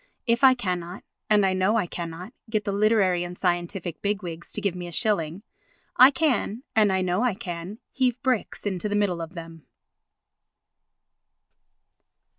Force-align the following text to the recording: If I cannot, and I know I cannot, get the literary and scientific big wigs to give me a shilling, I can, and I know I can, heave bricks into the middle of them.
If 0.25 0.43
I 0.43 0.55
cannot, 0.55 1.03
and 1.29 1.45
I 1.45 1.53
know 1.53 1.75
I 1.75 1.85
cannot, 1.85 2.33
get 2.49 2.63
the 2.65 2.71
literary 2.71 3.23
and 3.23 3.37
scientific 3.37 4.01
big 4.01 4.23
wigs 4.23 4.51
to 4.53 4.59
give 4.59 4.73
me 4.73 4.87
a 4.87 4.91
shilling, 4.91 5.43
I 5.95 6.09
can, 6.09 6.63
and 6.75 6.91
I 6.91 7.03
know 7.03 7.21
I 7.21 7.35
can, 7.35 7.77
heave 7.91 8.19
bricks 8.23 8.65
into 8.65 8.89
the 8.89 8.95
middle 8.95 9.21
of 9.21 9.35
them. 9.35 9.67